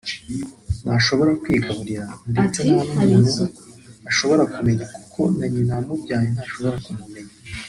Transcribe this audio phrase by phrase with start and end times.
[0.83, 2.59] ntashobora kwigaburira ndetse
[2.91, 3.43] nta n’umuntu
[4.09, 7.33] ashobora kumenya kuko na nyina wamubyaye ntashobora kumumenya